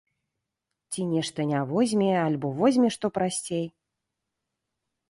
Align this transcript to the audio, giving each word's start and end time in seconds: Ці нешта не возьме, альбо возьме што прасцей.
Ці 0.95 1.05
нешта 1.11 1.45
не 1.51 1.61
возьме, 1.73 2.09
альбо 2.25 2.47
возьме 2.63 2.89
што 2.97 3.07
прасцей. 3.21 3.67